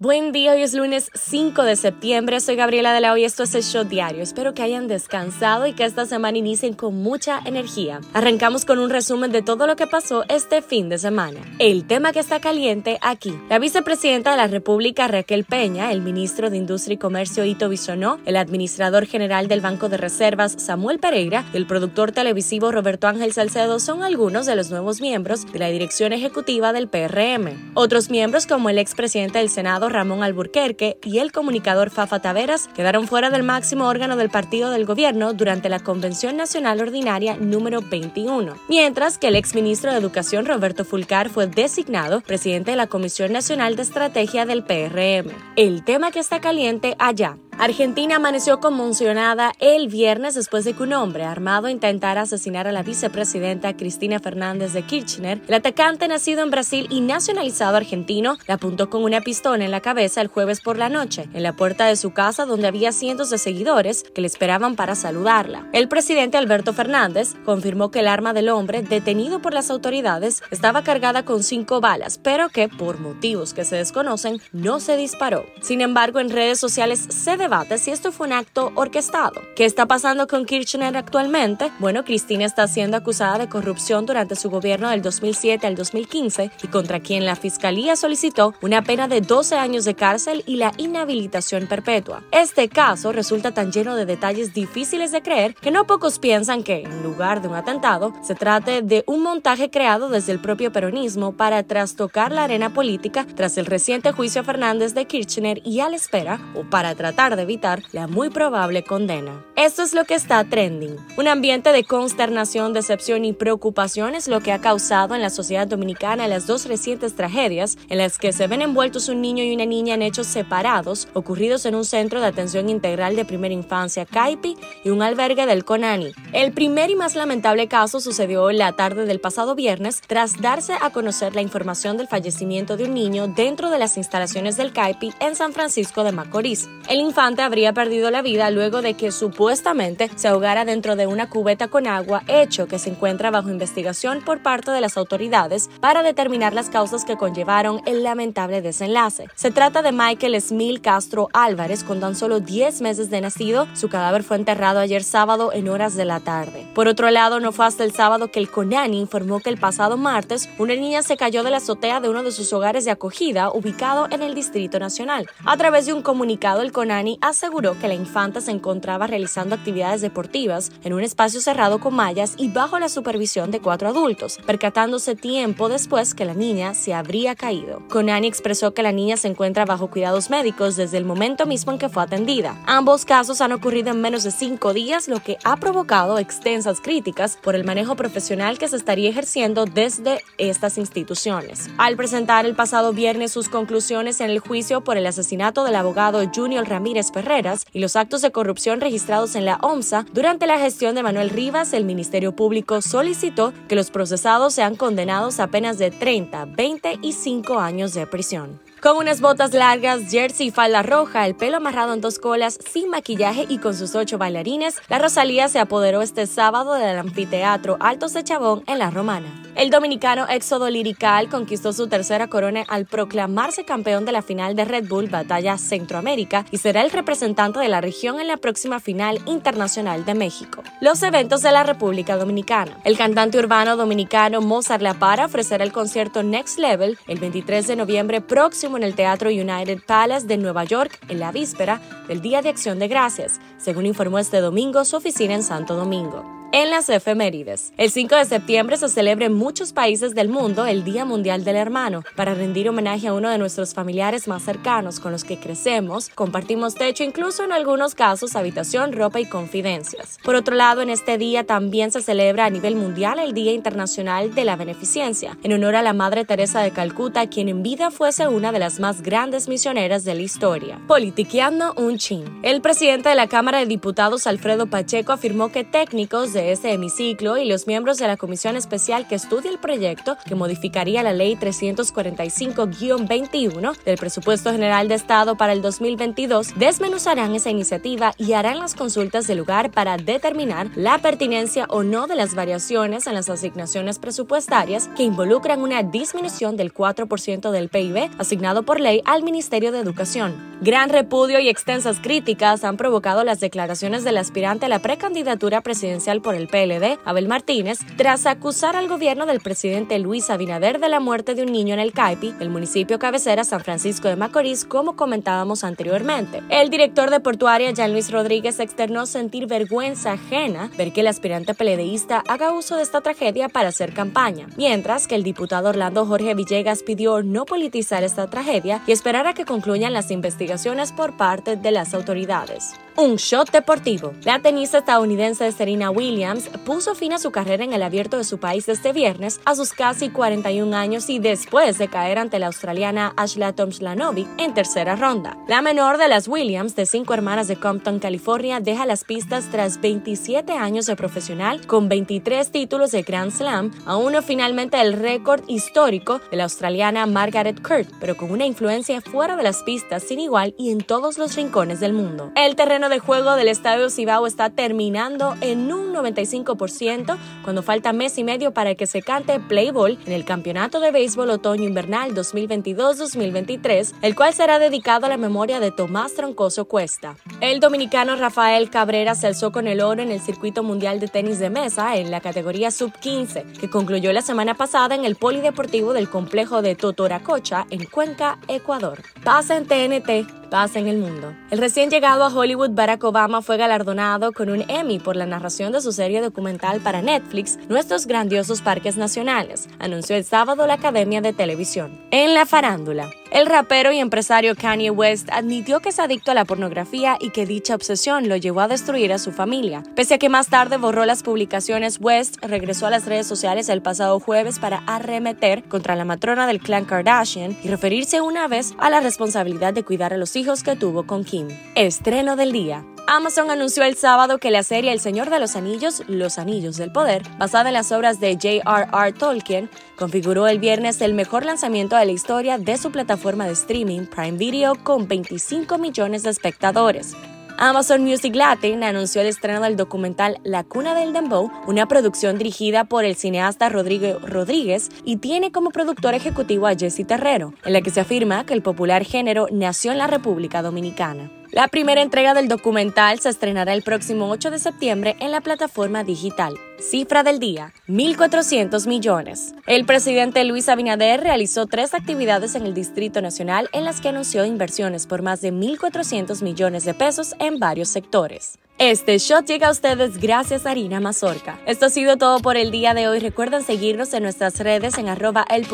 [0.00, 3.54] Buen día, hoy es lunes 5 de septiembre, soy Gabriela de la Hoy, esto es
[3.54, 4.24] el Show Diario.
[4.24, 8.00] Espero que hayan descansado y que esta semana inicien con mucha energía.
[8.12, 11.38] Arrancamos con un resumen de todo lo que pasó este fin de semana.
[11.60, 13.38] El tema que está caliente aquí.
[13.48, 18.18] La vicepresidenta de la República, Raquel Peña, el ministro de Industria y Comercio, Ito Bisonó,
[18.26, 23.32] el administrador general del Banco de Reservas, Samuel Pereira, y el productor televisivo Roberto Ángel
[23.32, 27.70] Salcedo son algunos de los nuevos miembros de la dirección ejecutiva del PRM.
[27.74, 33.06] Otros miembros, como el expresidente del Senado, Ramón Alburquerque y el comunicador Fafa Taveras quedaron
[33.06, 38.56] fuera del máximo órgano del partido del gobierno durante la Convención Nacional Ordinaria número 21,
[38.68, 43.76] mientras que el exministro de Educación Roberto Fulcar fue designado presidente de la Comisión Nacional
[43.76, 45.30] de Estrategia del PRM.
[45.56, 50.92] El tema que está caliente allá Argentina amaneció conmocionada el viernes después de que un
[50.92, 55.40] hombre armado intentara asesinar a la vicepresidenta Cristina Fernández de Kirchner.
[55.46, 59.80] El atacante, nacido en Brasil y nacionalizado argentino, le apuntó con una pistola en la
[59.80, 63.30] cabeza el jueves por la noche, en la puerta de su casa donde había cientos
[63.30, 65.68] de seguidores que le esperaban para saludarla.
[65.72, 70.82] El presidente Alberto Fernández confirmó que el arma del hombre, detenido por las autoridades, estaba
[70.82, 75.46] cargada con cinco balas, pero que, por motivos que se desconocen, no se disparó.
[75.62, 79.42] Sin embargo, en redes sociales se debate si esto fue un acto orquestado.
[79.54, 81.70] ¿Qué está pasando con Kirchner actualmente?
[81.78, 86.68] Bueno, Cristina está siendo acusada de corrupción durante su gobierno del 2007 al 2015 y
[86.68, 91.66] contra quien la fiscalía solicitó una pena de 12 años de cárcel y la inhabilitación
[91.66, 92.22] perpetua.
[92.32, 96.84] Este caso resulta tan lleno de detalles difíciles de creer que no pocos piensan que,
[96.84, 101.36] en lugar de un atentado, se trate de un montaje creado desde el propio peronismo
[101.36, 105.90] para trastocar la arena política tras el reciente juicio a Fernández de Kirchner y a
[105.90, 109.44] la espera, o para tratar de evitar la muy probable condena.
[109.56, 110.96] Esto es lo que está trending.
[111.16, 115.66] Un ambiente de consternación, decepción y preocupación es lo que ha causado en la sociedad
[115.66, 119.66] dominicana las dos recientes tragedias en las que se ven envueltos un niño y una
[119.66, 124.56] niña en hechos separados ocurridos en un centro de atención integral de primera infancia CAIPI
[124.84, 126.12] y un albergue del CONANI.
[126.32, 130.90] El primer y más lamentable caso sucedió la tarde del pasado viernes tras darse a
[130.90, 135.36] conocer la información del fallecimiento de un niño dentro de las instalaciones del CAIPI en
[135.36, 136.68] San Francisco de Macorís.
[136.88, 141.68] El habría perdido la vida luego de que supuestamente se ahogara dentro de una cubeta
[141.68, 146.52] con agua, hecho que se encuentra bajo investigación por parte de las autoridades para determinar
[146.52, 149.28] las causas que conllevaron el lamentable desenlace.
[149.36, 153.68] Se trata de Michael Smil Castro Álvarez, con tan solo 10 meses de nacido.
[153.72, 156.66] Su cadáver fue enterrado ayer sábado en horas de la tarde.
[156.74, 159.96] Por otro lado, no fue hasta el sábado que el CONANI informó que el pasado
[159.96, 163.50] martes una niña se cayó de la azotea de uno de sus hogares de acogida
[163.50, 165.26] ubicado en el Distrito Nacional.
[165.46, 170.00] A través de un comunicado, el CONANI aseguró que la infanta se encontraba realizando actividades
[170.00, 175.14] deportivas en un espacio cerrado con mallas y bajo la supervisión de cuatro adultos, percatándose
[175.14, 177.82] tiempo después que la niña se habría caído.
[177.88, 181.78] Conani expresó que la niña se encuentra bajo cuidados médicos desde el momento mismo en
[181.78, 182.60] que fue atendida.
[182.66, 187.38] Ambos casos han ocurrido en menos de cinco días, lo que ha provocado extensas críticas
[187.42, 191.70] por el manejo profesional que se estaría ejerciendo desde estas instituciones.
[191.78, 196.22] Al presentar el pasado viernes sus conclusiones en el juicio por el asesinato del abogado
[196.34, 200.94] Junior Ramírez Ferreras y los actos de corrupción registrados en la OMSA, durante la gestión
[200.94, 205.90] de Manuel Rivas, el Ministerio Público solicitó que los procesados sean condenados a penas de
[205.90, 208.60] 30, 20 y 5 años de prisión.
[208.84, 212.90] Con unas botas largas, jersey y falda roja, el pelo amarrado en dos colas, sin
[212.90, 218.12] maquillaje y con sus ocho bailarines, la Rosalía se apoderó este sábado del anfiteatro Altos
[218.12, 219.40] de Chabón en La Romana.
[219.54, 224.64] El dominicano Éxodo Lirical conquistó su tercera corona al proclamarse campeón de la final de
[224.64, 229.20] Red Bull Batalla Centroamérica y será el representante de la región en la próxima final
[229.26, 230.62] internacional de México.
[230.80, 232.78] Los eventos de la República Dominicana.
[232.84, 237.76] El cantante urbano dominicano Mozart La Para ofrecerá el concierto Next Level el 23 de
[237.76, 242.42] noviembre próximo en el Teatro United Palace de Nueva York en la víspera del Día
[242.42, 246.88] de Acción de Gracias, según informó este domingo su oficina en Santo Domingo en las
[246.88, 247.72] efemérides.
[247.78, 251.56] El 5 de septiembre se celebra en muchos países del mundo el Día Mundial del
[251.56, 256.10] Hermano para rendir homenaje a uno de nuestros familiares más cercanos con los que crecemos,
[256.10, 260.16] compartimos techo, incluso en algunos casos habitación, ropa y confidencias.
[260.22, 264.32] Por otro lado, en este día también se celebra a nivel mundial el Día Internacional
[264.32, 268.28] de la Beneficencia, en honor a la Madre Teresa de Calcuta, quien en vida fuese
[268.28, 270.80] una de las más grandes misioneras de la historia.
[270.86, 272.22] Politiqueando un chin.
[272.44, 277.36] El presidente de la Cámara de Diputados, Alfredo Pacheco, afirmó que técnicos de ese hemiciclo
[277.36, 281.36] y los miembros de la comisión especial que estudia el proyecto que modificaría la ley
[281.36, 288.74] 345-21 del presupuesto general de Estado para el 2022 desmenuzarán esa iniciativa y harán las
[288.74, 293.98] consultas de lugar para determinar la pertinencia o no de las variaciones en las asignaciones
[293.98, 299.80] presupuestarias que involucran una disminución del 4% del PIB asignado por ley al Ministerio de
[299.80, 300.54] Educación.
[300.60, 306.22] Gran repudio y extensas críticas han provocado las declaraciones del aspirante a la precandidatura presidencial
[306.22, 311.00] por el PLD, Abel Martínez, tras acusar al gobierno del presidente Luis Abinader de la
[311.00, 314.96] muerte de un niño en el Caipi, el municipio cabecera San Francisco de Macorís, como
[314.96, 316.42] comentábamos anteriormente.
[316.48, 321.54] El director de Portuaria, Jean Luis Rodríguez, externó sentir vergüenza ajena ver que el aspirante
[321.54, 326.34] PLDista haga uso de esta tragedia para hacer campaña, mientras que el diputado Orlando Jorge
[326.34, 331.56] Villegas pidió no politizar esta tragedia y esperar a que concluyan las investigaciones por parte
[331.56, 332.74] de las autoridades.
[332.96, 334.12] Un shot deportivo.
[334.22, 338.38] La tenista estadounidense Serena Williams puso fin a su carrera en el abierto de su
[338.38, 343.12] país este viernes a sus casi 41 años y después de caer ante la australiana
[343.16, 345.36] Ashla Tomslanovic en tercera ronda.
[345.48, 349.80] La menor de las Williams, de cinco hermanas de Compton, California, deja las pistas tras
[349.80, 355.42] 27 años de profesional con 23 títulos de Grand Slam, a uno finalmente el récord
[355.48, 360.20] histórico de la australiana Margaret Court, pero con una influencia fuera de las pistas sin
[360.20, 362.30] igual y en todos los rincones del mundo.
[362.36, 368.18] El terreno de juego del Estadio Cibao está terminando en un 95% cuando falta mes
[368.18, 369.64] y medio para que se cante Play
[370.06, 375.70] en el Campeonato de Béisbol Otoño-Invernal 2022-2023, el cual será dedicado a la memoria de
[375.70, 377.16] Tomás Troncoso Cuesta.
[377.40, 381.38] El dominicano Rafael Cabrera se alzó con el oro en el Circuito Mundial de Tenis
[381.38, 386.10] de Mesa en la categoría Sub-15, que concluyó la semana pasada en el Polideportivo del
[386.10, 389.02] complejo de Totoracocha en Cuenca, Ecuador.
[389.24, 391.34] Pasa en TNT pasa en el mundo.
[391.50, 395.72] El recién llegado a Hollywood Barack Obama fue galardonado con un Emmy por la narración
[395.72, 401.20] de su serie documental para Netflix, Nuestros grandiosos parques nacionales, anunció el sábado la Academia
[401.20, 402.00] de Televisión.
[402.12, 406.44] En la farándula, el rapero y empresario Kanye West admitió que es adicto a la
[406.44, 409.82] pornografía y que dicha obsesión lo llevó a destruir a su familia.
[409.96, 413.82] Pese a que más tarde borró las publicaciones, West regresó a las redes sociales el
[413.82, 418.88] pasado jueves para arremeter contra la matrona del clan Kardashian y referirse una vez a
[418.88, 421.48] la responsabilidad de cuidar a los hijos que tuvo con Kim.
[421.74, 422.84] Estreno del día.
[423.06, 426.90] Amazon anunció el sábado que la serie El Señor de los Anillos, Los Anillos del
[426.90, 429.12] Poder, basada en las obras de J.R.R.
[429.12, 434.06] Tolkien, configuró el viernes el mejor lanzamiento de la historia de su plataforma de streaming
[434.06, 437.14] Prime Video con 25 millones de espectadores.
[437.56, 442.84] Amazon Music Latin anunció el estreno del documental La Cuna del Dembow, una producción dirigida
[442.84, 447.80] por el cineasta Rodrigo Rodríguez y tiene como productor ejecutivo a Jesse Terrero, en la
[447.80, 451.30] que se afirma que el popular género nació en la República Dominicana.
[451.52, 456.02] La primera entrega del documental se estrenará el próximo 8 de septiembre en la plataforma
[456.02, 456.54] digital.
[456.78, 459.54] Cifra del día, 1.400 millones.
[459.66, 464.44] El presidente Luis Abinader realizó tres actividades en el Distrito Nacional en las que anunció
[464.44, 468.58] inversiones por más de 1.400 millones de pesos en varios sectores.
[468.78, 471.60] Este shot llega a ustedes gracias a Harina Mazorca.
[471.64, 473.20] Esto ha sido todo por el día de hoy.
[473.20, 475.66] Recuerden seguirnos en nuestras redes en arroba el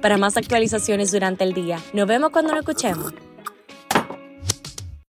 [0.00, 1.80] para más actualizaciones durante el día.
[1.94, 3.14] Nos vemos cuando nos escuchemos.